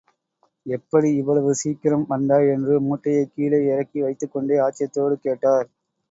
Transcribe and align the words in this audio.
எப்படி 0.65 1.09
இவ்வளவு 1.15 1.55
சீக்கிரம் 1.55 2.05
வந்தாய்? 2.07 2.47
என்று 2.47 2.75
மூட்டையைக் 2.81 3.33
கீழே 3.33 3.59
இறக்கி 3.67 4.01
வைத்துக்கொண்டே 4.01 4.57
ஆச்சரியத்தோடு 4.59 5.17
கேட்டார். 5.19 5.69